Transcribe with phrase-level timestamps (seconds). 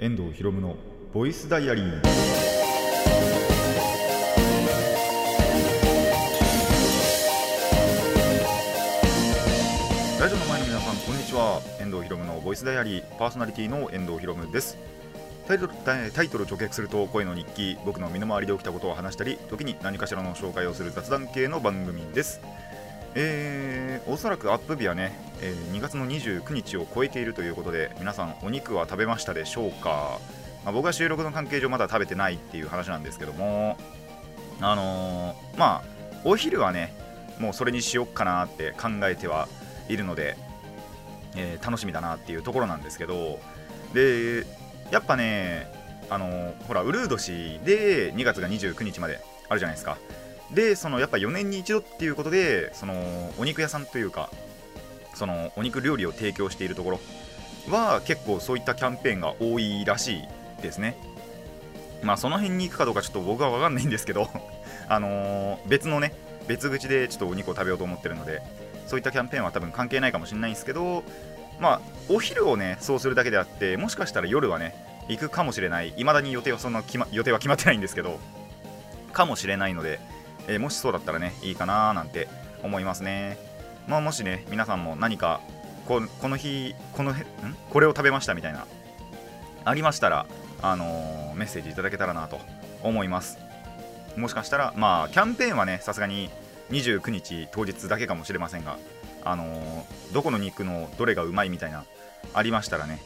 [0.00, 0.76] 遠藤博夢の
[1.12, 2.02] ボイスダイアリー。
[10.20, 11.60] ラジオの前の皆さんこんにちは。
[11.80, 13.04] 遠藤博夢のボイスダイアリー。
[13.18, 14.78] パーソナリティの遠藤博夢です。
[15.48, 22.40] タイトルタイトルを直訳すると声の日記僕の身の回りで起きたことを話したり時に何かしらの紹介をする雑談系の番組です。
[23.14, 30.18] えー、おそらくアップ日はね、えー、2月の29日を超えているということで皆さんお肉は食べましたでしょうか、
[30.64, 33.76] まあ、僕は収録の関係上まだ食べてないっていう話なんですけども
[34.60, 35.82] あのー、まあ
[36.24, 36.92] お昼はね
[37.38, 39.48] もうそれにしよっかなって考えては
[39.88, 40.36] いるので、
[41.36, 43.38] えー、楽しみだなっていうところなんですけど
[43.94, 44.44] で
[44.90, 45.72] やっぱね
[46.10, 49.98] あのほらウルー年で2月が29日まであるじゃないですか。
[50.52, 52.94] でそのやっぱ4年に一度っていうことでその
[53.38, 54.30] お肉屋さんというか
[55.14, 57.00] そのお肉料理を提供しているところ
[57.68, 60.96] は結構そういったキャンペーンが多いらしいですね。
[62.02, 64.30] まあその辺に行くかどうかちょっと僕は分かんないんですけど
[64.88, 66.14] あのー、別のね
[66.46, 68.40] 別口でちょっとお肉を食べようと思ってるので
[68.86, 71.02] そういったキャンペーンは多分関係ないかもしれないんですけど
[71.58, 74.74] まあお昼をねそうするだけであってもしかしたら夜はね
[75.08, 75.88] 行くかもしれない。
[75.96, 78.20] 未だに予定はそんな、ま、予定は決まってないんですけど
[79.12, 79.98] かもしれないので
[80.48, 82.28] え、もしそうだったらねいいかななんて
[82.62, 83.38] 思いますね。
[83.86, 85.40] まあもしね皆さんも何か
[85.86, 87.16] ここの日このん？
[87.70, 88.66] これを食べましたみたいな
[89.64, 90.26] ありましたら
[90.60, 92.38] あのー、メッセージいただけたらなと
[92.82, 93.38] 思います。
[94.16, 96.30] もしかしたらまあキャンペーンはねさすがに
[96.70, 98.78] 29日当日だけかもしれませんが
[99.24, 101.84] あのー、どこの肉のどれがうまいみたいな
[102.34, 103.00] ありましたらね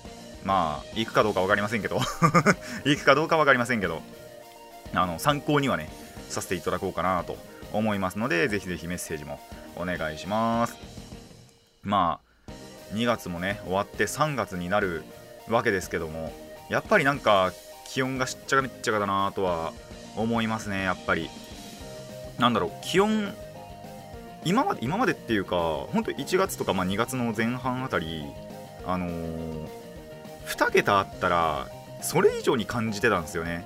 [0.44, 2.00] まあ行くかどうか分かりませんけど
[2.84, 4.02] 行くかどうか分かりませんけど
[4.94, 5.90] あの参考にはね
[6.32, 7.36] させていただこうかなと
[7.72, 9.40] 思いますのでぜひぜひメッセージも
[9.76, 10.76] お願いします。
[11.82, 12.52] まあ
[12.94, 15.02] 2月もね終わって3月になる
[15.48, 16.32] わけですけども
[16.68, 17.52] やっぱりなんか
[17.88, 19.72] 気温がしっちゃかめっちゃかだなとは
[20.16, 21.28] 思いますねやっぱり。
[22.38, 23.32] なんだろう気温
[24.44, 25.56] 今まで今までっていうか
[25.92, 28.24] 本当1月とかまあ2月の前半あたり
[28.84, 29.68] あのー、
[30.46, 31.68] 2桁あったら
[32.00, 33.64] それ以上に感じてたんですよね。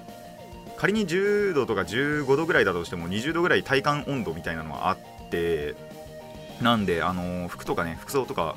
[0.77, 4.99] 仮に10度とか15度ぐらいだとしても20度ぐらい体感温度みたいなのはあっ
[5.31, 5.75] て
[6.61, 8.57] なんで、あの、服とかね服装とか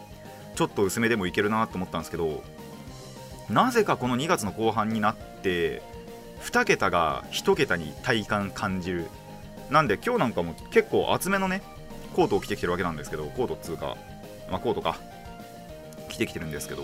[0.55, 2.43] ちょっと薄めでもいけるなと思ったんですけど
[3.49, 5.81] なぜかこの2月の後半になって
[6.41, 9.07] 2桁が1桁に体感感じる。
[9.69, 11.61] なんで今日なんかも結構厚めのね
[12.15, 13.97] コートを着てきてるわけなんですけどコートっつうか、
[14.49, 14.97] まあ、コートか。
[16.09, 16.83] 着てきてるんですけど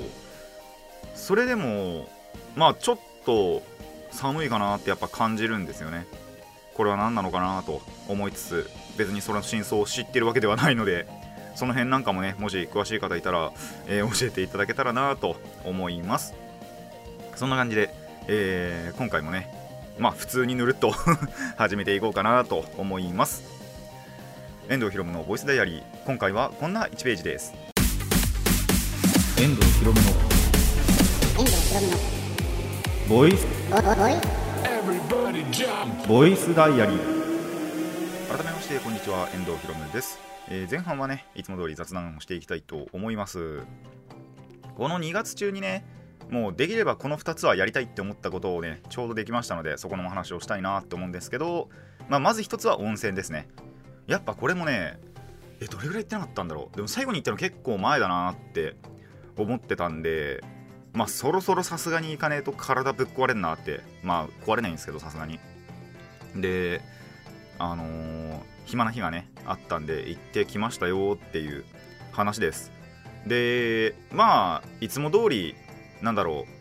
[1.15, 2.07] それでも
[2.55, 3.63] まあちょっと
[4.15, 6.07] 寒いかなってやっぱ感じるんですよね。
[6.73, 11.07] これは何なのかなと思いつつ別にその真相を知ってるわけではないので
[11.55, 13.53] その辺なんかもねもし詳しい方いたら、
[13.87, 16.33] えー、教えていただけたらなと思います。
[17.35, 17.93] そんな感じで、
[18.27, 19.53] えー、今回もね
[19.99, 20.91] まあ普通にぬるっと
[21.57, 23.43] 始めていこうかなと思います。
[24.67, 25.83] 遠藤ひろむのボイスダイアリー。
[26.05, 27.53] 今回はこんな1ページです。
[29.37, 30.07] 遠藤ひろむの
[31.37, 32.14] 遠藤ひろむの
[33.07, 33.45] ボイス。
[36.07, 38.27] ボイスダイアリー。
[38.27, 39.29] 改めましてこんにちは。
[39.31, 40.17] 遠藤ひろむです、
[40.49, 43.59] えー、前半はねいつも通り雑談をしていきたいと思います。
[44.75, 45.85] この2月中にね
[46.31, 51.69] もうできればこの2つはやりたいって思ったことをねちょうどできましたのでそこのお話をしたいなって思うんですけど、
[52.09, 53.47] まあ、まず1つは温泉ですね。
[54.07, 54.97] やっぱこれもね
[55.61, 56.75] えどれぐらい行ってなかったんだろう。
[56.75, 58.75] でも最後に行ったの結構前だなって
[59.37, 60.43] 思ってたんで
[60.95, 65.39] まあそろそろさすがに行かねえと体ぶっ壊れんなってまあ壊れないんですけどさすがに。
[66.35, 66.81] で
[67.57, 71.65] あのー、暇な日がねあったんで行ってきましたよっていう
[72.11, 72.71] 話です。
[73.27, 75.55] でまあいつも通り
[76.01, 76.55] なんだろう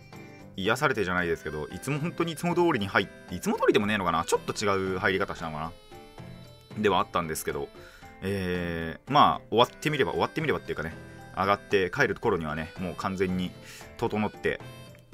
[0.56, 5.72] 癒されてじゃないですけどいつも本当にいつも通りに入っていつも通りでもねえのかなちょっと違う入り方したのか
[6.76, 7.68] なではあったんですけど
[8.22, 10.94] えー、まあ終わってみれば終わってみればっていうかね
[11.36, 13.50] 上がって帰る頃にはねもう完全に
[13.96, 14.60] 整って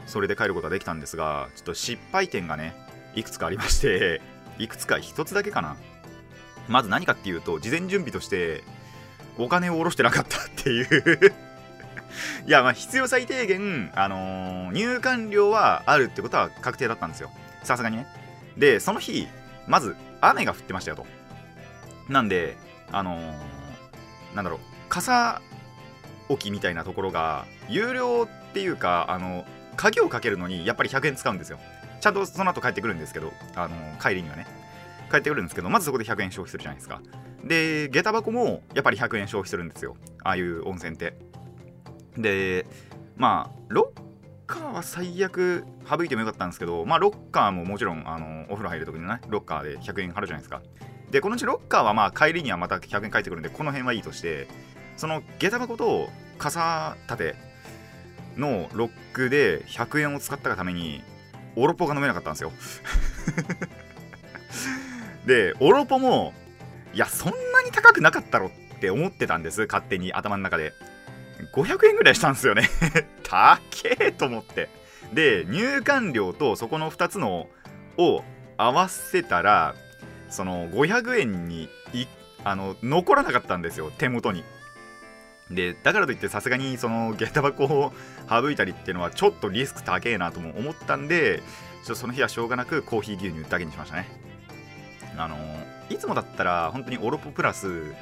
[0.06, 2.74] それで帰ることができたんですがちょっと失敗点がね
[3.14, 4.20] いくつかありまして
[4.58, 5.76] いくつか1つだけかな。
[6.68, 8.62] まず何かっていうと事前準備として
[9.38, 11.32] お金を下ろしてなかったっていう。
[12.46, 17.30] いやまあ必要最低限、あのー、入館料はあるってことは確定だったんですよ。
[17.64, 18.06] さすがにね。
[18.56, 19.26] でその日
[19.66, 21.06] まず雨が降ってましたよと。
[22.08, 22.56] なんで
[22.92, 25.40] あのー、なんだろう傘
[26.32, 29.44] 置きみたいなところが有料っていうかあの
[29.76, 31.58] 鍵をかけるのにやっぱり100円使うんですよ。
[32.00, 34.46] ちゃんとその後帰ってくるんですけどあの帰りにはね。
[35.10, 37.02] 帰ってくるんですけどまずそこで100円消費するじゃないですか。
[37.44, 39.96] で下駄箱もやっぱり100円消費するんですよ。
[40.22, 41.14] ああいう温泉って。
[42.16, 42.66] で
[43.16, 44.10] まあ6
[44.50, 50.60] カーは最悪省いてもよかったんですけど、まあ、ロッカーももちろんあのお風呂入るときにね、ロッカーで100円払うじゃないですか。
[51.10, 54.48] で、このうちロッカーはまあ帰りにはまた100円返ってくるんで、この辺はいいとして、
[55.00, 57.34] その下駄箱と傘立て
[58.36, 61.02] のロックで100円を使ったがために、
[61.56, 62.52] オロポが飲めなかったんですよ。
[65.24, 66.34] で、オロポも、
[66.92, 70.74] いや、そんなに高くなかったろって思ってたんです、勝手に頭の中で。
[71.54, 72.68] 500円ぐらいしたんですよね
[73.24, 73.58] 高
[73.98, 74.68] えと思って。
[75.14, 77.48] で、入館料とそこの2つの
[77.96, 78.22] を
[78.58, 79.74] 合わせたら、
[80.28, 81.70] その500円に
[82.44, 84.44] あの残らなかったんですよ、手元に。
[85.50, 87.92] で、だからといってさすがにその下駄箱を
[88.28, 91.42] 省いたりっていうのはちょっとリスク高えなとも思ったんで、
[91.84, 94.08] ちょその日はしょうがなくコーヒー牛乳だけにしましたね。
[95.16, 95.36] あの
[95.90, 97.94] いつもだったら本当にオロポプラス、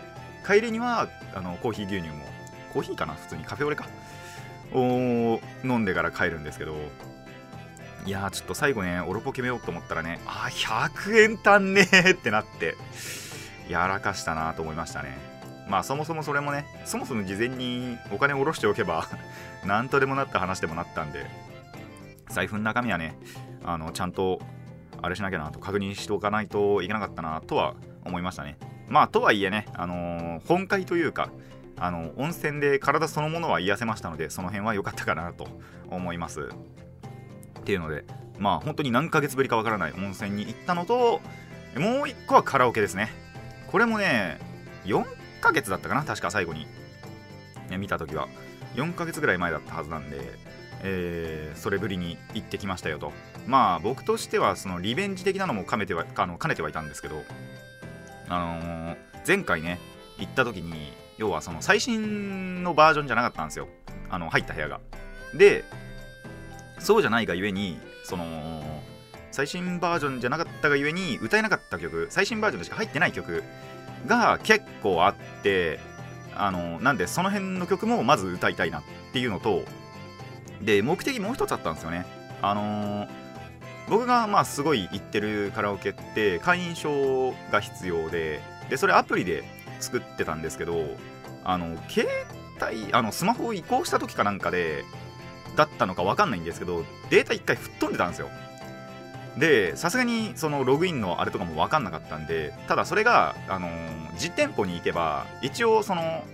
[0.46, 2.24] 帰りにはあのコーヒー牛乳も
[2.72, 3.86] コーヒーかな普通にカフェオレか
[4.72, 6.74] を飲んでから帰るんですけど
[8.06, 12.76] いやちょっと最後ねオロポ決めようと思ったらねあ100円足んねえってなって
[13.68, 15.27] やらかしたなと思いましたね
[15.68, 19.06] まあそもそもそれもねそもそも事前にお金を下ろしておけば
[19.64, 21.26] なんとでもなった話でもなったんで
[22.28, 23.18] 財布の中身はね
[23.64, 24.40] あのちゃんと
[25.00, 27.74] あれしなきゃなと確認しておかないといけなかったなとは
[28.04, 28.56] 思いましたね。
[28.88, 31.28] まあとはいえね、あのー、本会というか
[31.76, 35.46] あの温泉で体そのものは癒せましたのでその辺は良かったかなと
[35.90, 36.48] 思います。
[37.60, 38.04] っていうので
[38.38, 41.20] まあ本当に何ヶ月ぶりかわからない温泉に行ったのと
[41.76, 43.10] もう1個はカラオケですね。
[43.70, 44.38] これもね
[44.86, 46.66] 4ヶ月だったかな確か最後に、
[47.70, 48.28] ね、見た時は。
[48.74, 50.38] 4ヶ月ぐらい前だったはずなんで
[50.82, 53.12] えー、それぶりに行ってきましたよと。
[53.46, 57.24] まあ僕としてはそのリベンジ的なのも兼ねてはあの兼ねてはいたんですけど
[58.28, 58.96] あのー、
[59.26, 59.78] 前回ね
[60.18, 63.68] 行った時に要はその最新のバージョンじゃなかったんですよ。
[64.10, 64.80] あの入った部屋が。
[65.34, 65.64] で
[66.78, 68.62] そうじゃないがゆえにその
[69.30, 73.42] 最新バージョンじゃなかったがゆえに歌えなかった曲最新バージョンでしか入ってない曲
[74.06, 75.80] が結構あって
[76.34, 79.62] あのなんでその辺の曲もまず歌いたいなっていうのと
[80.62, 82.04] で目的もう一つあったんですよね。
[82.40, 83.08] あのー、
[83.88, 88.40] 僕がまあすごい行ってるカラオケって会員証が必要で
[88.70, 89.44] でそれアプリで
[89.80, 90.84] 作ってたんですけど
[91.44, 92.08] あの携
[92.62, 94.84] 帯あのスマホを移行した時かなんかで
[95.56, 98.28] だったのか分かんないんですけどデータ1回吹っ飛んでたんですよ。
[99.38, 103.70] でさすがにそのログインのあれとかも分かんなかったんでただそれが、あのー、
[104.18, 106.24] 実店舗に行けば一応その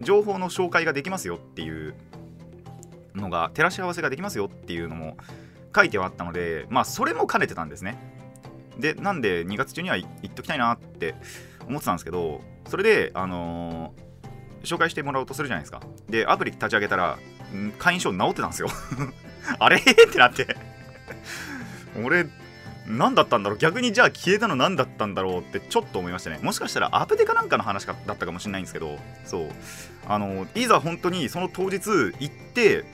[0.00, 1.94] 情報の紹介ができますよっていう
[3.14, 5.16] のが照らし合わせができますよっていうのも
[5.74, 7.98] 書いてはあったのでまあそれも兼ねてたんですね
[8.78, 11.14] でなんで2月中には行っときたいなって
[11.68, 15.80] 思ってたんですけどそれで、あのー、紹介してもらおうとするじゃないですか。
[16.08, 17.18] で、アプリ立ち上げたら、
[17.78, 18.68] 会員証直ってたんですよ。
[19.58, 19.76] あれ？
[19.78, 20.56] ってなって
[22.02, 22.26] 俺、
[22.86, 23.58] 何だったんだろう？
[23.58, 26.38] 逆にじゃあ消えたの何だったんだろうってちょっと思いましたね。
[26.42, 29.48] もしかしたらアプデかなんかの話だったかもしれないんですけど、そう。
[30.06, 31.80] あの、いざ本当にその当日
[32.18, 32.84] 行って、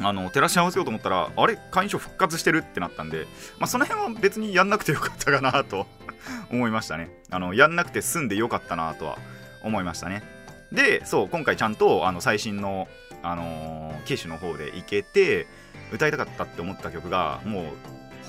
[0.00, 3.26] あの照らし合わせようと思ったら、あれ、会員証復活してるってなったんで、
[3.58, 5.86] まあ、その辺は別にやんなくてよかったかなと
[6.52, 7.10] 思いましたね。
[7.30, 9.18] あの、やんなくて済んでよかったなとは
[9.62, 10.22] 思いましたね。
[10.70, 12.88] で、そう、今回ちゃんとあの最新の、
[13.22, 15.46] あのー、機種の方でいけて、
[15.92, 17.64] 歌いたかったって思った曲が、もう、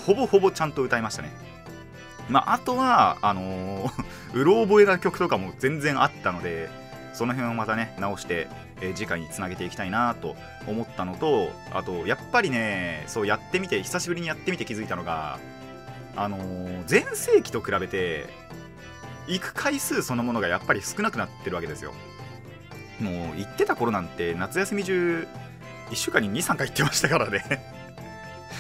[0.10, 1.30] ほぼほぼちゃんと歌いましたね。
[2.30, 3.92] まあ、あとは、あのー、
[4.34, 6.68] うろ覚えな曲とかも全然あったので、
[7.14, 8.48] その辺をまたね、直して、
[8.82, 10.36] えー、次回につなげていきたいなと
[10.66, 15.38] 思ったのと、あと、やっぱりね、そうやってみて、久しぶりにやってみて気づいたのが、
[16.16, 18.26] あのー、前世紀と比べて
[19.28, 21.94] 行く回数そのものがやっぱり少なくなってるわけですよ
[23.00, 25.28] もう行ってた頃なんて夏休み中
[25.92, 27.69] 1週間に23回行ってましたからね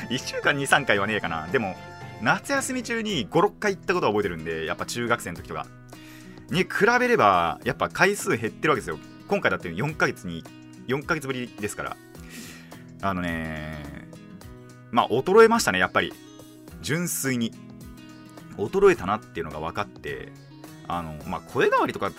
[0.09, 1.47] 1週間に3回はねえかな。
[1.47, 1.75] でも
[2.21, 5.65] 夏休み中に56回行ったことは覚えてるんでやっぱ中学生の時とか。
[6.49, 8.97] に比べればやっぱ回数減ってるわけですよ。
[9.27, 10.43] 今回だって4ヶ月に
[10.87, 11.97] 4ヶ月ぶりですから。
[13.01, 14.07] あのね
[14.91, 16.13] まあ衰えましたねやっぱり。
[16.81, 17.53] 純粋に。
[18.67, 20.31] 衰えたなっていうのが分かって
[20.87, 22.11] あの、まあ、声変わりとか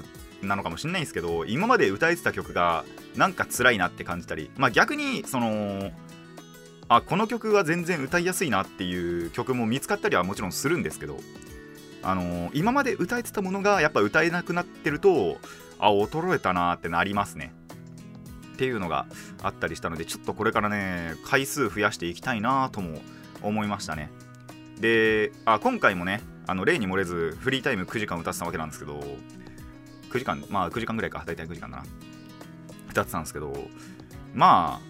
[0.42, 2.84] なのかもしれないんですけど今まで歌えてた曲が
[3.16, 5.90] なんか辛いなって感じたり、まあ、逆にその
[6.90, 11.18] あこの曲は全然歌いやすいなっていう曲も見つかったりはもちろんするんですけど
[12.02, 15.38] あの今まで歌えてたものがやっぱ歌えなくなってると
[15.78, 17.54] あ衰えたなってなりますね。
[18.54, 19.06] っていうのが
[19.40, 23.00] あったりしたのでちょっとこれからね回数増やしていきたいなとも
[23.40, 24.10] 思いましたね。
[24.80, 29.00] であ今回もねあの例に漏れずフリータイム9時間歌ってたわけなんですけど
[30.10, 31.22] 9時間まあ9時間ぐらいか。
[31.24, 31.84] 大体9時間だな。
[32.90, 33.52] 歌ってたんですけど
[34.34, 34.80] ま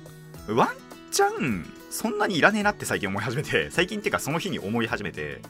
[0.49, 0.69] あワン
[1.11, 5.43] チャンそんなにいらねえなって最近思い始めて 最近っていうかその日に思い始めて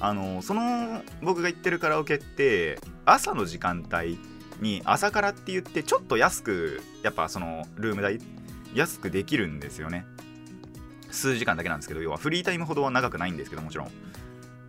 [0.00, 4.18] あのその僕が行ってるカラオケって朝の時間帯
[4.60, 8.18] に朝からって言ってちょっと安くやっぱそのルーム代
[8.74, 10.06] 安くできるんですよね。
[11.10, 13.86] 数時間だけなんですけど要はフリータイムほどは長くないんですけどもちろん。
[13.86, 13.90] っ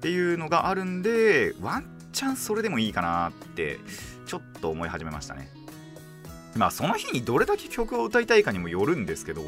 [0.01, 3.79] ていうのがあるんでワンチャンそれでもいいかなって
[4.27, 5.49] ちょっと思い始めましたね。
[6.55, 9.41] まあその日にどれだけ曲を歌いたいかにもよるんですけど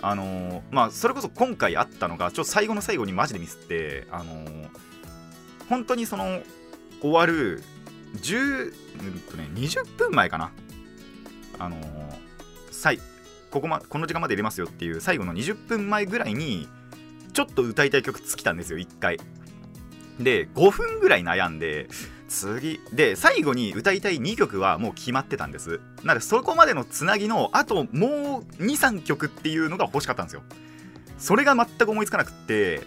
[0.00, 4.68] あのー、まあそれこそ今回あったのがちょっと最後の最後にマジでミスってあのー、
[5.68, 6.40] 本当にその
[7.00, 7.62] 終わる
[8.16, 10.50] 10、うんとね、20分前かな。
[11.58, 11.82] あのー、
[12.70, 12.98] 最
[13.50, 16.68] ここまこの時間まで入れますよっていう最後の20分前ぐらいに
[17.32, 19.18] ちょっと歌いたい曲尽きたんですよ1回。
[20.20, 21.88] で5分ぐらい悩んで
[22.28, 25.80] 次で最後に歌いたい2曲はもう決まってたんです。
[26.04, 30.42] なのでそこまでのつなぎのあともう23曲っていうのが欲しかったんですよ。
[31.18, 32.86] それが全く思いつかなくって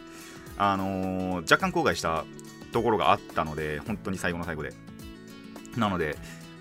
[0.57, 2.23] あのー、若干後悔した
[2.71, 4.73] ところがあったので本当に最後の最後で。
[5.77, 6.17] なので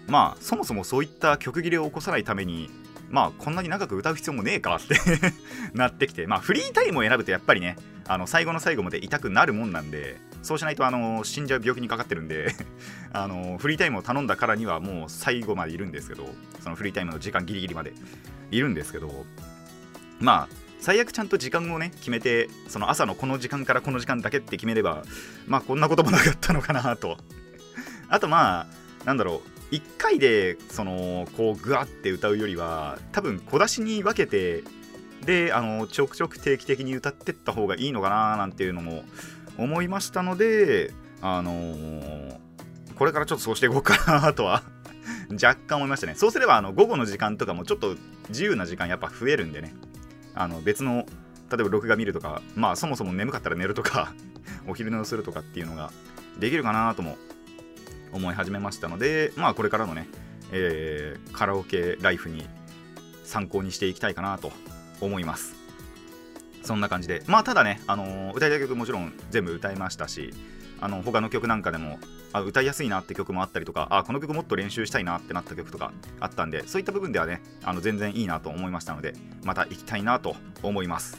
[0.07, 2.71] まあそもそもそういった曲切れを起こさないために
[3.11, 4.97] まあこんなに長く歌う必要もねえかって
[5.75, 7.77] なってきてまあフリータイムを選ぶとやっぱりね
[8.07, 12.55] あの最後の最後まで痛くなるもんなんでそうしないとあの死んじゃう病気にかかってるんで
[13.13, 17.93] あのフリータイムを頼んだからにはもう最後までいるんですけどそのフリータイムの時間ギリギリまで
[18.51, 19.27] いるんですけど
[20.19, 25.05] まあ最悪ちゃんと時間をね決めてその朝のこの時間からこの時間だけって決めれば
[25.47, 27.19] まあこんなこともなかったのかなと。
[28.09, 28.67] あとま
[29.03, 34.65] あなんだろう1回でそのこうグワって歌うよりは多分小出しに分けて
[35.25, 39.05] であのちょくちょく定期的に歌ってった方がいいのかななんていうのも
[39.61, 42.39] 思いましたのであのー、
[42.97, 44.63] これからちょっとそうしていこうかなとは
[45.33, 47.97] 若干思いましたねそうすればあの午後の時間とかもちょっと
[48.31, 49.75] 自由な時間やっぱ増えるんでね
[50.35, 51.05] あの別の
[51.51, 54.15] 例えば録画見るとかまあそもそも眠かったら寝るとか
[54.67, 55.93] お昼寝をするとかっていうのが
[56.39, 57.19] できるかなとも
[58.13, 60.09] 思い始めましたので、まあ、これからのね、
[60.53, 62.49] えー、カラオケライフに
[63.25, 64.53] 参考にしていきたいかなと
[65.01, 65.60] 思います。
[66.63, 70.33] そんな感じで、まあ、ただね、あのー、歌いたい曲もちろん全部歌いましたし、
[70.81, 71.99] あの他の曲なんかでも
[72.33, 79.15] あ歌いやすいなって曲もあったりとかあこの曲もっと練習したいなってなった曲とかあったんでそういった部分ではねあの全然いいなと思いましたので
[79.45, 81.19] また行きたいなと思います。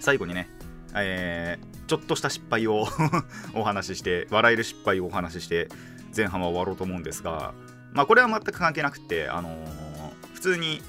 [0.00, 0.48] 最後にね
[0.94, 2.86] えー、ちょっとした失敗を
[3.54, 5.68] お話しして笑える失敗をお話しして
[6.16, 7.52] 前半は終わろうと思うんですが
[7.92, 10.80] まあこれは全く関係なくてあのー、普通に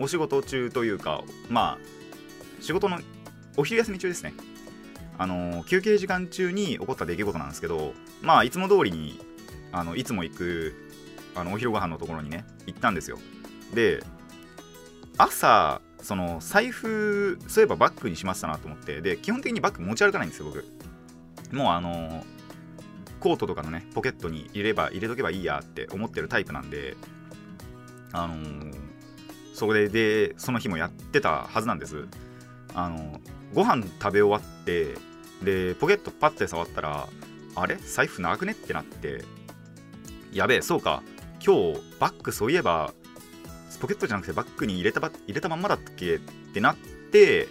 [0.00, 1.97] お仕事中というかまあ
[2.60, 2.98] 仕事の
[3.56, 4.34] お昼休み中ですね。
[5.18, 9.20] あの、休憩時間中に起こった出来事なんですけどまあいつも通りに
[9.72, 10.74] あのいつも行く
[11.34, 13.18] あのお昼ご飯のところにね行ったんですよ。
[13.74, 14.02] で
[15.16, 20.64] 朝その財布そういえばバッグにしましたなと思ってで基本的にバッグ持ち歩かないんですよ僕。
[21.54, 22.24] もうあの
[23.20, 26.96] コートとかのねポケットに入れれば入れとけばいいやって思ってるタイプなんで
[28.12, 28.74] あのー、
[29.54, 32.06] それでその日もやってたはずなんです。
[32.74, 33.20] あの、
[33.54, 34.94] ご飯食べ終わって
[35.42, 37.08] でポケットパッて触ったら
[37.54, 37.76] あれ？
[37.76, 38.52] 財布なくね？
[38.52, 39.24] ってなって
[40.32, 41.02] やべえそうか。
[41.44, 42.92] 今日バッグそういえば
[43.80, 46.16] ポケットじゃなくてバッグに入れたば入れたまんまだったっけ？
[46.16, 47.48] ってなって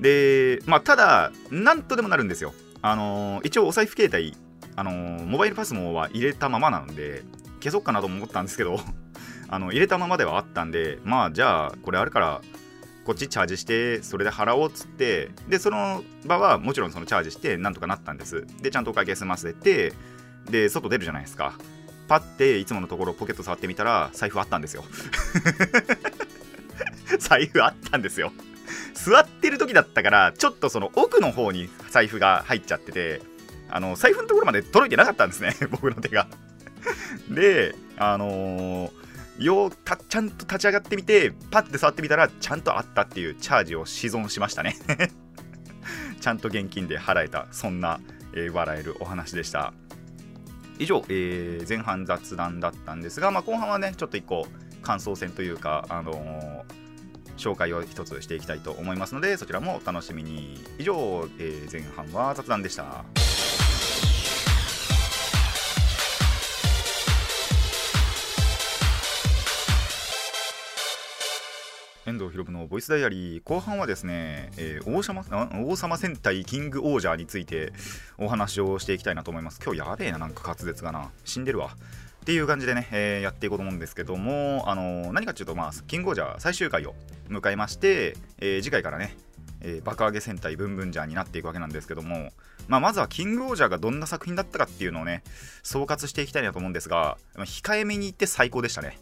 [0.00, 2.54] でまあただなんとでもなるんですよ。
[2.80, 4.36] あの、一応お財布携帯
[4.76, 7.24] あの、モバイルパスモは入れたままなので
[7.60, 8.78] 消そうかなと思ったんですけど
[9.50, 12.40] あの入れたままではあったんでまあじゃあこれあるから
[13.08, 18.46] こっちチャージしてそれで払おうっつってでその場はもちろんそのチャージしてなんとかなったんです。
[18.60, 19.94] でちゃんとお会計済ませて
[20.50, 21.54] で外出るじゃないですか。
[22.06, 24.84] パッていつものところポケット触ってみたら財布あったんですよ。
[27.18, 28.30] 財布あったんですよ。
[28.92, 33.22] 座ってる時だったからちょっとその奥の方に財布が入っちゃってて
[33.70, 36.28] あの財布のところまで届いてなかったんですね僕の手が。
[37.30, 38.90] であのー、
[39.38, 44.76] ようたちゃんと立ち上がってみてパッて触ってみたらちゃんとあったっていうチャージを依存しましたね。
[46.20, 48.00] ちゃんと現金で払えたそんな、
[48.34, 49.72] えー、笑えるお話でした。
[50.78, 54.46] 以上、えー、前半雑談だったんですが、まあ、後半はねちょっと一個
[54.82, 56.64] 感想戦というか、あのー、
[57.36, 60.64] 紹介を一つしていきたいと思いますのでそちらもお楽しみに。
[60.78, 63.04] 以上、えー、前半は雑談でした。
[72.08, 75.22] 遠藤博のボイスダイアリー後半はですね、えー、王様
[75.66, 77.72] 王様戦隊キングオージャーについて
[78.16, 79.60] お話をしていきたいなと思います。
[79.62, 81.10] 今日やべえななんか滑舌がな。
[81.26, 81.68] 死んでるわ。
[81.68, 86.94] っていう感じでね、えー、やっていこうと思うんですけども、あのー、何かっていうと、まあ、キングオージャー最終回を
[87.28, 89.14] 迎えまして、えー、次回からね、
[89.60, 92.30] え爆上げ戦隊ブンブンジャーになっていくわけなんですけども、
[92.68, 95.22] まあ、まずはキングオージャーがどんな作品だったかっていうのをね、
[95.62, 98.98] 総括していきたいなと思うんですが、控えめに言って最高でしたね。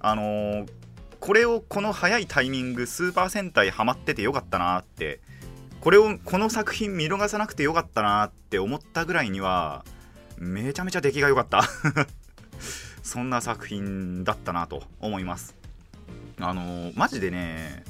[0.00, 0.66] あの
[1.26, 5.18] これをこの早いタイミング、スーパー戦隊ハマっててよかったなって、
[5.80, 9.84] これを、この作品見逃さなくてよかったなって思ったぐらいには、
[10.38, 11.64] めちゃめちゃ出来が良かった。
[13.02, 15.56] そんな作品だったなと思います。
[16.38, 17.82] あのー、マジでね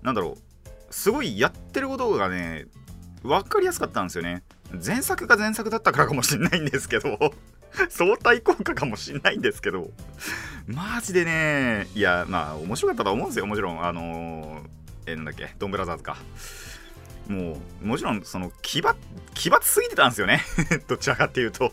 [0.00, 2.66] なんだろうすごいやってることがね
[3.22, 4.44] 分かりやすかったんですよね。
[4.82, 7.34] 前作が前作だったからかもしんないんですけど。
[7.88, 9.90] 相対効果かもしんないんですけど。
[10.66, 11.88] マジでね。
[11.94, 13.46] いやまあ面白かったと思うんですよ。
[13.46, 13.84] もちろん。
[13.84, 15.54] あのー、えなんだっけ。
[15.58, 16.16] ドンブラザーズか。
[17.28, 18.94] もうもちろんその奇抜
[19.34, 20.42] 奇抜すぎてたんですよね。
[20.88, 21.72] どちらかっていうと。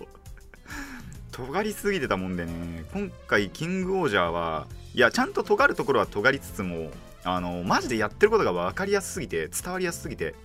[1.32, 2.84] 尖りすぎてたもんでね。
[2.94, 6.92] 今回キングオージャーはいやちゃんと尖るところは尖りつつも
[7.24, 10.36] あのマジでやってることが分かりやすすぎて伝わりやすすぎて。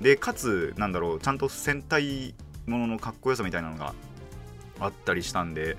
[0.00, 2.34] でかつなんだろうちゃんと戦隊
[2.66, 3.94] もののかっこよさみたいなのが
[4.80, 5.76] あったりしたんで、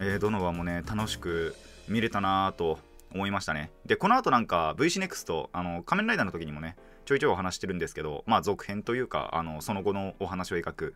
[0.00, 1.54] えー、どの話もね楽しく
[1.88, 2.78] 見れたなと
[3.12, 3.70] 思いましたね。
[3.86, 10.94] でこの後なんか VC NEXT あの仮面ライダーの時にもねちょいちょいお話してるんですけどまあ続編というかあのその後のお話を描く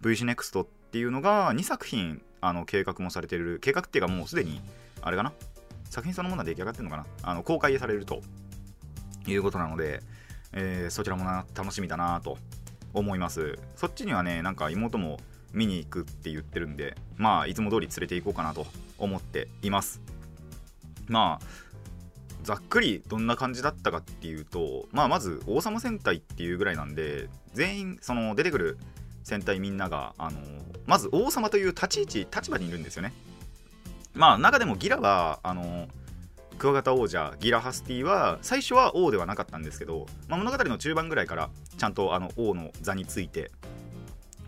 [0.00, 4.60] VC NEXT っていうのが2作品あの計画もされてる計画っていうかもうすでに
[5.02, 5.32] あれかな
[5.90, 8.22] 作品そのものは出来上がってるのかなあの公開されると
[9.26, 10.00] いうことなので、
[10.52, 12.38] えー、そちらもな楽しみだなと
[12.94, 13.58] 思います。
[13.76, 15.18] そっちにはねなんか妹も
[15.52, 18.66] 見に行くって言ってるんでまあいつも通り連れて行こうかなと
[18.98, 20.00] 思っています。
[21.08, 21.46] まあ
[22.42, 28.78] ざっくりどんな感じだったかっていうとまあまず王様戦隊っていうぐらいなんで全員その出てくる
[29.22, 30.40] 戦隊みんながあの
[30.86, 33.12] まず王様という立ち位置立場にいるんですよね。
[34.14, 35.88] まあ中でもギラはあの
[36.58, 43.50] クワガタ王者ギラハスティは最初は王ではなかったんですけど、まあ、物語の中盤ぐらいからちゃんとあの王の座について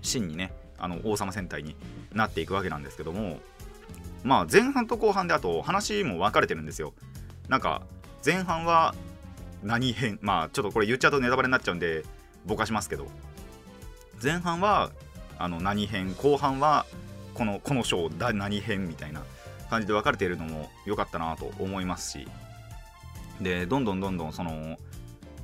[0.03, 0.53] 真にね
[0.85, 1.75] あの王様戦隊に
[2.13, 3.41] なっていくわけなんですけども
[4.23, 6.93] まあ前半と後半であと話も分かれてるんですよ。
[7.49, 7.83] なんか
[8.25, 8.95] 前半は
[9.63, 12.05] 何編まあちょっとこれ言っちゃうとネタバレになっちゃうんで
[12.45, 13.07] ぼかしますけど。
[14.23, 14.91] 前半は
[15.39, 16.87] あの何編後半は
[17.35, 19.23] このこの章何編みたいな
[19.69, 22.29] 感じで分かれているのも良かったなと思いますし。
[23.41, 24.79] でどんどんどんどんその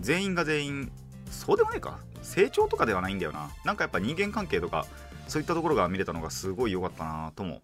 [0.01, 0.93] 全員が全員
[1.31, 1.99] そうでもないか。
[2.23, 3.51] 成長とかではないんだよな。
[3.65, 4.87] なんかやっぱ人間関係とか
[5.31, 7.63] そういったところが見れたのがすごい良かったなとも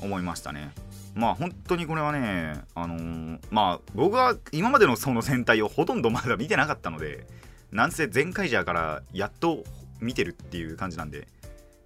[0.00, 0.72] 思いましたね。
[1.14, 7.24] まあ本当にこれはねあのー、まあ僕は今までのその戦隊をほとんどまだ見てなかったので
[7.70, 9.62] なんせ全カイジャーからやっと
[10.00, 11.28] 見てるっていう感じなんで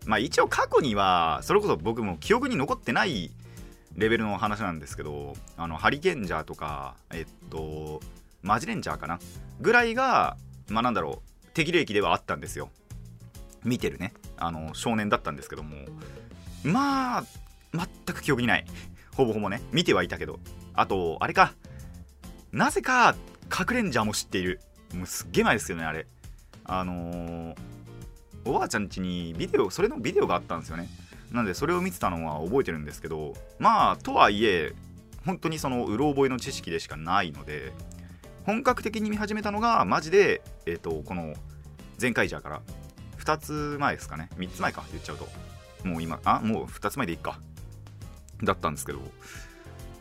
[0.07, 3.31] まあ一応過去にはそれこそ僕も記憶に残ってない
[3.97, 8.01] レベルの話なんですけどあのハリケンジャーとかえっと
[8.43, 9.19] マジレンジャーかな
[9.61, 10.39] ぐらいが
[10.69, 12.71] まあなんだろう適齢期ではあったんですよ。
[13.65, 14.15] 見てるね。
[14.39, 15.77] あの少年だったんですけども
[16.63, 17.25] まあ
[17.73, 18.65] 全く記憶にない。
[19.15, 19.61] ほぼほぼね。
[19.73, 20.39] 見てはいたけど。
[20.75, 21.55] あとあれか。
[22.53, 23.15] なぜか
[23.49, 24.61] かくれんジャーも知っている。
[24.95, 26.07] もうすっげえ前ですよねあれ。
[26.65, 27.57] あのー、
[28.45, 30.89] おばあちゃん家にビデオそれのビデオがあったんですよね。
[31.33, 34.73] なんでそれを見てたのは覚えてるんですけどまあとはいえ
[35.27, 37.73] 本当にそのうろ覚えの知識でしかないので
[38.45, 41.35] 本格的に見始めたのがマジで、えーと、この
[42.01, 42.63] 前回じゃから。
[43.29, 44.31] 2つ前ですかね。
[44.39, 45.29] 3つ前か言っちゃうと。
[45.87, 47.39] もう今あもう2つ前でいいか。
[48.43, 49.01] だったんですけど。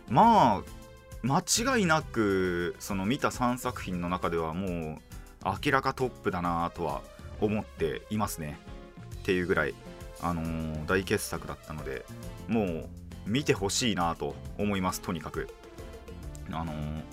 [0.08, 0.78] まあ
[1.24, 1.40] 間
[1.78, 4.98] 違いなくその見た3作品の中ではもう
[5.66, 7.02] 明らかトップだなとは
[7.42, 8.58] 思っていますね。
[9.16, 9.76] っていうぐらい、
[10.22, 12.06] あのー、大傑作だったので
[12.48, 12.90] もう
[13.26, 15.50] 見てほしいなと思いますとにかく。
[16.50, 17.04] あのー、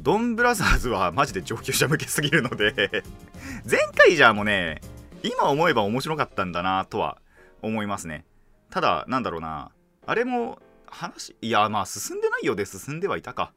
[0.00, 3.02] ドンブラザーズはマジで上級者向けすぎるので。
[3.70, 4.80] 前回じゃあもうね
[5.22, 7.18] 今思えば面白かったんだなとは
[7.62, 8.24] 思いますね。
[8.70, 9.70] ただなんだろうな。
[10.06, 13.52] あれも話いやまあ進んでないようで進んではいたか。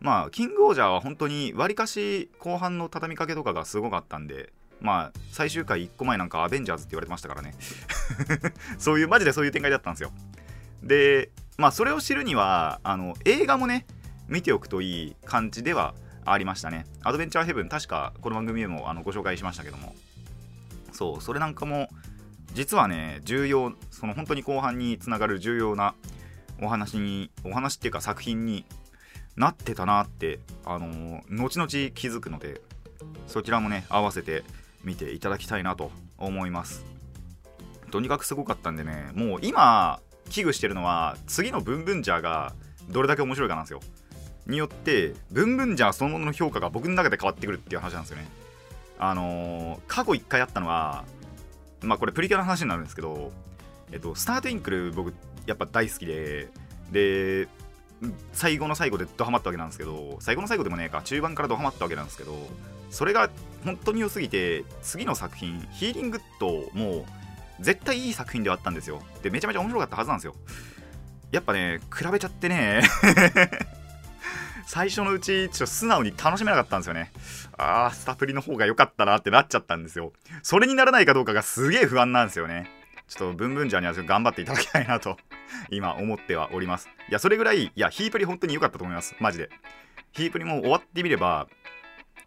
[0.00, 7.54] まあキングオージャーは本当にわりかし後半の畳みかけとかがすごかったんでまあ最終回1個前なんかアベンジャーズって言われてましたからね。
[8.78, 10.12] そういうマジでそういう展開だったんですよ。
[10.82, 13.86] でまあそれを知るにはあの映画もね
[14.28, 15.94] 見ておくといい感じでは
[16.24, 16.86] ありましたね。
[17.02, 19.94] アドベンチャーヘブン確かこの番組でもあのご紹介しましたけども。
[20.96, 21.88] そうそれなんかも
[22.54, 25.94] 実はね重要その本当に後半につながる重要な
[26.62, 28.64] お話にお話っていうか作品に
[29.36, 32.62] なってたなってあの、後々気づくので
[33.26, 34.42] そちらもね合わせて
[34.82, 36.82] 見ていただきたいなと思います。
[37.90, 42.54] とにかくすごかったんでねもう今危惧してるのは次のブンブンジャーが
[42.88, 43.80] どれだけ面白いかなんですよ。
[44.46, 48.26] によってブンブンジャーそのものの評価が僕の中で変わってくるっていう話なんですよね。
[48.98, 51.04] あのー、過去1回あったのは
[51.82, 53.32] まあこれプリキュアの話になるんですけど
[53.92, 55.14] えっとスタートインクル僕
[55.46, 56.48] やっぱ大好きで
[56.90, 57.48] で
[58.32, 62.34] 最後の最後でドハマったわけなんですけど最後の最後でもねえか中盤からドハマったわけなんですけど
[62.90, 63.30] それが
[63.64, 67.04] 本当に良すぎて次の作品ヒーリングともう
[67.60, 69.00] 絶対いい作品ではあったんですよ。
[69.22, 70.34] でめちゃめちゃ面白かったはずなんですよ。
[71.32, 72.82] やっぱね比べちゃってね
[74.66, 77.12] 最初のうちちょっと素直に楽しめなかったんですよね。
[77.56, 80.12] あースタプリの方が良かったなってなっちゃったんですよ。
[80.42, 82.68] それにならないかどうかがすげえ不安なんですよね。
[83.08, 85.16] ちょっとブンブンジャーには頑張っていただきたいなと
[85.70, 86.88] 今思ってはおります。
[87.08, 89.14] いやそれぐらいいやヒープリ本当に良かったと思います。
[89.20, 89.48] マジで。
[90.12, 91.46] ヒープリも終わってみれば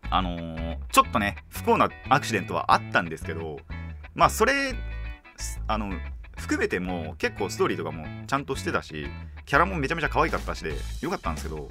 [0.10, 3.60] あのー、ちょっとね不幸なアクシデントはあったんですけど
[4.15, 4.73] まあそれ
[5.67, 5.91] あの
[6.38, 9.08] 含めても結構ストーリーとかもちゃんとしてたし
[9.45, 11.67] キャラもめちゃめちゃ可愛かったしで良かったんですけど、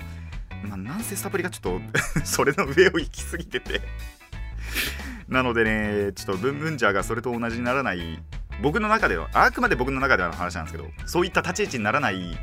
[0.62, 1.81] まあ、なんせスタプリがちょっと
[2.25, 3.81] それの上を行き過ぎてて。
[5.29, 8.23] なのでねちょっとブンブンジャーがそれと同じにならない。
[8.61, 12.37] 僕の中ではあくまで僕の中ではの話なんですけどそういった立ち位置にならない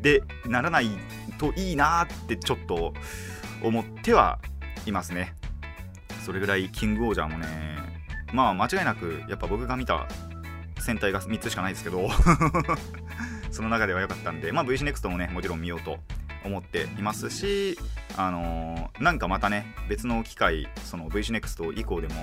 [0.00, 0.90] でならない
[1.38, 2.92] といいなってちょっと
[3.62, 4.38] 思っては
[4.86, 5.34] いますね。
[6.24, 7.48] それぐらいキングオージャーもね
[8.32, 10.06] まあ間違いなくやっぱ僕が見た
[10.78, 12.08] 戦隊が3つしかないですけど。
[13.52, 15.98] その中では良かったんでまあ VC NEXT もねもちろん見ようと
[16.44, 17.78] 思っていますし
[18.16, 22.14] あのー、なんかまたね別の機会その VC NEXT 以降でも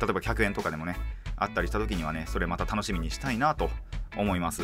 [0.00, 0.96] 例えば100円とかでもね
[1.36, 3.70] あったりした時にはねそれまた楽しみにしたいなと
[4.16, 4.62] 思います。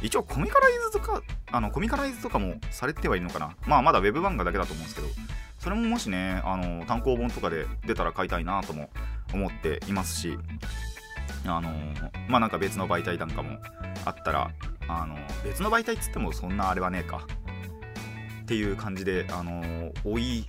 [0.00, 3.56] 一応コミカライズとかあのコミカライズとかもされてはいるのかな。
[3.66, 5.08] まあまだ Web 漫画だけだと思うんですけど
[5.58, 8.90] それももしねあの単行本とかで出たら買いたいなとも
[9.34, 10.38] 思っていますし
[11.44, 11.70] あの
[12.28, 13.58] まあなんか別の媒体なんかも
[14.04, 14.50] あったら
[14.88, 17.26] あの別の媒体っつってもそんなあれはねえか
[18.48, 20.46] っていう感じであの追い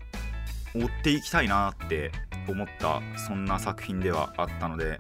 [0.74, 2.14] 追っていきたいなって
[2.48, 4.98] 思ったそんな作品ではあったので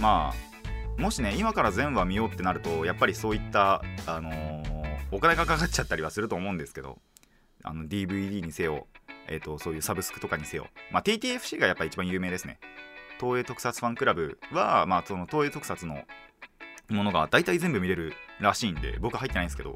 [0.00, 6.98] まあもしね今から全話見ようってなるとやっぱりそういったあのー、お金がかかっちゃったりはすると思うんですけど
[7.62, 8.88] あの DVD にせよ、
[9.28, 12.58] えーと、そういうサブスクとかにせよ、まあ、TTFC がやっぱ一番有名ですね。
[13.20, 16.04] 東映特撮ファンクラブは、まあ、その東映特撮の
[16.88, 19.74] ものが大体全部見れるらしいんで僕入ってないんですけど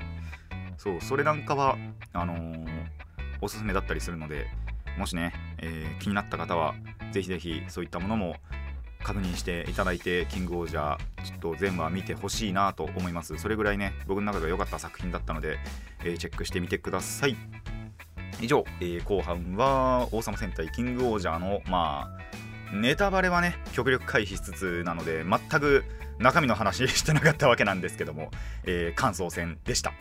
[0.85, 1.79] そうそれなんかは
[2.13, 2.67] あのー、
[3.41, 4.47] おすすめだったりするので
[4.99, 6.75] もしね、えー、気になった方は
[7.11, 8.37] ぜひぜひそういったものも
[9.03, 13.39] 確認していただいてキングオージャーちょっと全話見てほしいなと思います。
[13.39, 15.59] それぐらいね僕の中では良かった作品だったので、
[16.05, 17.37] えー、チェックしてみてください。
[18.43, 22.11] 以上、えー、後半は王様戦隊キングオージャーのま
[22.73, 25.85] あネタバレはね極力回避しつつなので全く
[26.19, 28.31] 中身の話してなかったわけなんですけども、
[28.65, 29.93] えー、感想戦でした。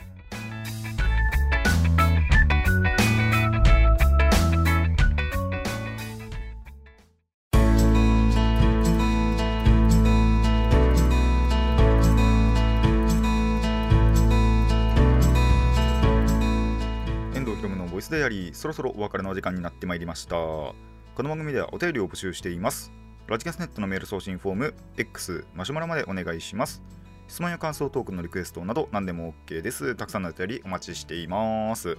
[18.13, 20.35] イスダイアリーそろそろお別れのお時間になってまいりました。
[20.35, 20.75] こ
[21.17, 22.91] の番組ではお便りを募集しています。
[23.25, 26.83] ラジキャスネットのメール送信フォーム X マシュマロまでお願いします。
[27.27, 29.95] 質問や感想トークのリクエストなど何でも OK です。
[29.95, 31.97] たくさんのお便りお待ちしています。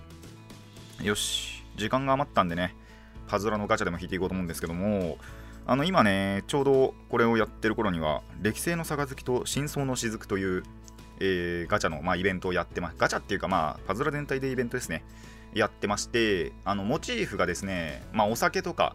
[1.03, 2.77] よし時間が余ったんでね
[3.27, 5.18] パズドラのガチャでも引いていこうと思うんですけども
[5.66, 10.62] あの今ねちょうどこれをやってる頃には歴世の杯と真相の雫という、
[11.18, 12.94] えー、ガチャの、まあ、イベントをやってます。
[12.98, 15.03] ガチャっていうかまあパズドラ全体でイベントですね。
[15.55, 18.95] やってましてあのモチーフがですね、まあ、お酒とか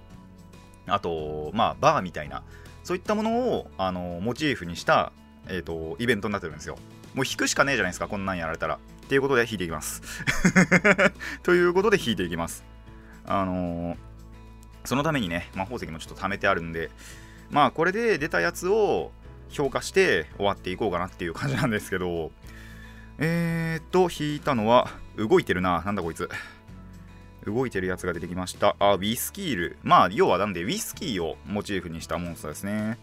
[0.88, 2.44] あと、まあ、バーみたいな
[2.84, 5.12] そういったものをあのモチーフにした、
[5.48, 6.78] えーと、イベントになってるんですよ。
[7.14, 8.76] もう弾くしかねえじゃないですかこんなんやられたら。
[8.76, 10.02] っていうことで弾いていきます。
[11.44, 12.64] ということで弾いていきます。
[13.26, 13.98] あのー、
[14.86, 16.90] そのためにね魔法石もちょっと貯めてあるんで
[17.52, 19.12] まあこれで出たやつを
[19.50, 22.32] 評価して終わっていこうかなっていう感じなんですけど
[23.20, 24.90] えー、っと引いたのは
[25.28, 25.82] 動いてるな。
[25.86, 26.30] なんだこいつ。
[27.46, 28.76] 動いてるやつが出てきました。
[28.80, 29.78] あ、ウィスキール。
[29.84, 32.98] まあ、要はなんで、ウィスキーをモチーフにしたモンスターですね。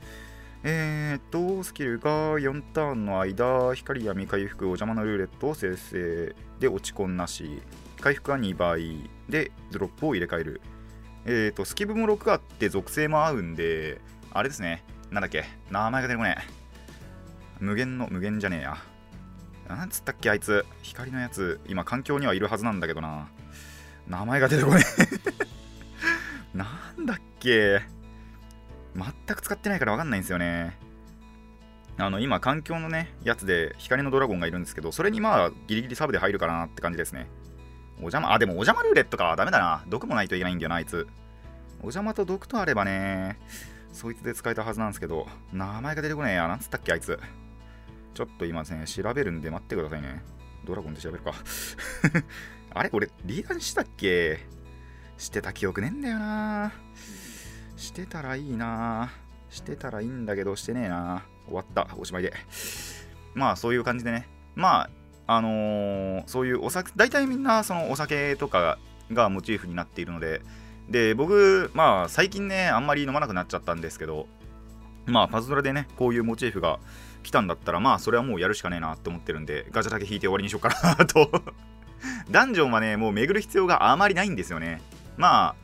[0.63, 7.63] えー、っと、スキルが4ターンの間、光闇回復、お邪魔のルーレットを生成で落ち込んなし、
[8.01, 10.61] 回復は2倍でドロップを入れ替える。
[11.25, 14.01] えー、っと、スキブも6あって属性も合うんで、
[14.33, 16.67] あれですね、なんだっけ、名前が出てこねえ。
[17.61, 18.77] 無限の、無限じゃねえや。
[19.69, 20.65] なんつったっけあいつ。
[20.83, 21.61] 光のやつ。
[21.67, 23.29] 今環境にはいるはずなんだけどな。
[24.09, 24.83] 名前が出てこね
[26.55, 26.57] え。
[26.57, 26.65] な
[26.97, 27.83] んだっけ。
[28.95, 30.79] 全く使ってないから分かんないんですよね。
[31.99, 37.29] あの今環境のねやつで光のドラゴンがいるんですけどそれにまあギリギリサブで入るかなって感じですね。
[37.99, 39.35] お邪魔あでもお邪魔ルーレットか。
[39.37, 39.85] ダメだな。
[39.89, 41.07] 毒もないといけないんだよなあいつ。
[41.81, 43.39] お邪魔と毒とあればね
[43.93, 46.49] そいつで使えたはずなんですけど名前が出てこねえや。
[46.49, 47.19] なんつったっけあいつ。
[48.17, 50.23] ちょっと今ね調べるんで待ってくださいね。
[50.65, 51.35] ドラゴンで調べるか。
[52.73, 52.89] あれ？
[52.95, 54.41] 俺リーダーにしたっけ？
[55.19, 56.73] してた記憶ねえんだよな。
[57.77, 59.13] してたらいいな。
[59.51, 61.25] してたらいいんだけどしてねえな。
[61.45, 61.89] 終わった。
[61.99, 62.33] おしまいで。
[63.35, 64.27] まあそういう感じでね。
[64.55, 64.89] ま
[65.27, 68.79] ああのー、そういうお酒大体みんなそのお酒とか
[69.13, 70.41] がモチーフになっているので。
[70.89, 74.27] で僕まあ最近ねあんまり飲まなくなっちゃったんですけど。
[75.05, 76.81] まあパズドラでねこういうモチーフが
[77.27, 81.31] 来たんだったらまあそれはもうやるしかねえなって思ってるんでガチャだけ引いて終わりにしようかなと。
[82.31, 84.81] ダンジョンはねもう巡る必要があまりないんですよね。
[85.17, 85.55] まあ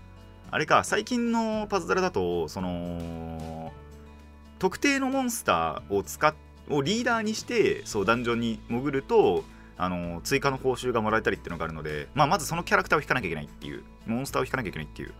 [0.51, 3.72] あれか最近のパズドラだとその
[4.59, 6.35] 特定のモンスターを使っ
[6.70, 9.44] をリーダーにしてそうダンジョンに潜ると
[9.77, 15.12] あの追加の報酬がもらえたりっていうのがあるので、まあ、まずそのキャラクターを引かなきゃいけないっていうモンスターを引かなきゃいけないっていう。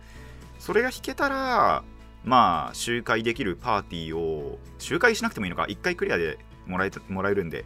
[0.59, 1.83] それが引けたら
[2.23, 7.65] まあ周回できるパーティーを周回しなくてもいいのか1回クリアでもらえもらえるんで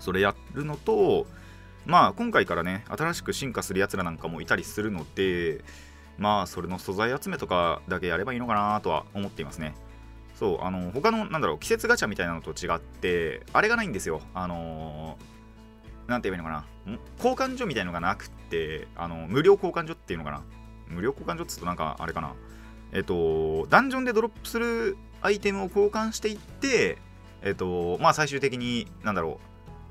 [0.00, 1.26] それやるのと
[1.84, 5.62] まあ今回からね新しく進化するやつらなんかもいたりするので
[6.18, 9.74] まあそれの素材集めとかだけやればいいのかなとは思っていますね。
[10.34, 14.22] そうあの他のなんだろう季節ガチャみたいなのと違ってあれがないんですよ。
[14.34, 15.18] あの
[16.06, 16.98] なんて言えばいいのかな。
[17.18, 20.42] 交換所みたいのがなくってあの無料交換所っていうのかな。
[20.88, 22.34] 無料交換所っつうとなんかあれかな。
[22.92, 26.98] えっとダンジョンでドロップするアイテムを交換していって
[27.42, 29.40] えっとまあ最終的になんだろ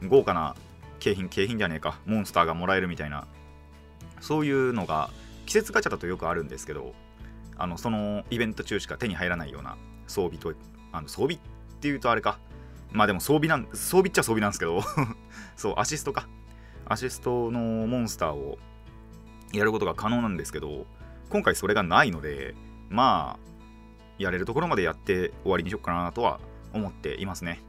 [0.01, 0.55] う豪華な
[0.99, 3.27] 景品景品じゃねえかモンスターがもらえるみたいな
[4.19, 5.09] そういうのが
[5.45, 6.93] 季節ガチャだとよくあるんですけど
[7.57, 10.53] あのそのイベント中しか手に入らないような装備と
[10.91, 11.39] あの装備っ
[11.79, 12.39] ていうとあれか。
[12.91, 14.81] まあでも装備なん装備っちゃ装備なんですけど
[15.55, 16.27] そうアシストか。
[16.85, 18.57] アシストのモンスターを
[19.53, 20.85] やることが可能なんですけど
[21.29, 22.53] 今回それがないので
[22.91, 23.51] まあ
[24.19, 26.39] やれるところまでやって終わりにしようかなとは
[26.73, 27.60] 思っていますね。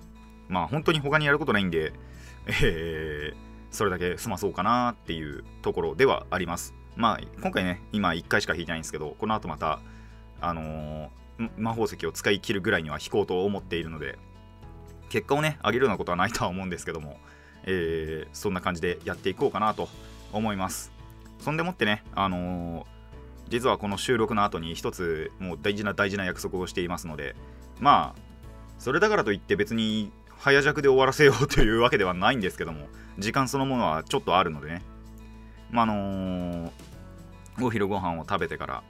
[0.49, 1.93] まあ本当に他にやることないんで
[2.47, 3.35] えー、
[3.71, 6.75] それだけ済まそうかなっていうところではあります。
[6.97, 9.81] まあ今回ね今1回しか引いてないんですけどこの後また
[10.41, 14.19] あのー、魔法石を使い切るぐらいには引こうと思っているので
[15.09, 17.19] 結果をね上げるようなことはないとは思うんですけども、
[17.65, 19.89] えー、そんな感じでやっていこうかなと
[20.33, 20.91] 思います。
[21.39, 22.85] そんでもってねあのー、
[23.53, 27.37] 実はこの収録の後に一つもう大事な大事な約束をしていますので
[27.81, 28.21] まあ
[28.79, 32.87] それだからといって別に早弱で終わらせようというわけではないんですけども
[33.19, 34.83] 時間そのものはちょっとあるのでね。
[35.71, 36.71] まあのー、
[37.63, 38.83] お昼ご飯を食べてから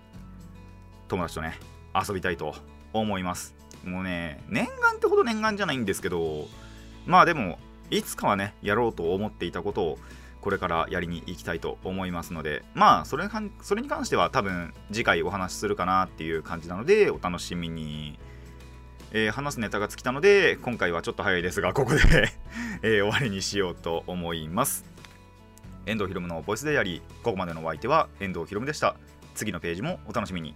[1.09, 1.59] 友達とね
[1.95, 2.55] 遊びたいと
[2.93, 3.57] 思います。
[3.85, 6.47] もうね念願ってほど念願じゃないんですけど
[7.05, 7.59] まあでも
[7.91, 9.99] いつかはねやろうと思っていたことを
[10.43, 13.29] これからやりに行きたいと思いますのでまあそれ
[13.63, 18.19] それに関しては多分次回お話しするかなっていう感じなのでお楽しみに。
[19.15, 22.01] えー、話すネタが尽きたので今回はちょっと早いですがここで
[22.81, 24.87] えー、終わりにしようと思います。
[25.85, 28.97] 遠藤ひろむのボイスでありここまでのお相手は遠藤ひろむでした。
[29.35, 30.55] 次のページもお楽しみに。